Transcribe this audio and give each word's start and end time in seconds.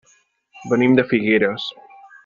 Venim 0.71 0.97
de 1.01 1.07
Figueres. 1.13 1.71